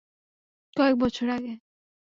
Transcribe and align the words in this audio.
কয়েক 0.77 0.95
বছর 0.97 1.27
আগে। 1.29 1.53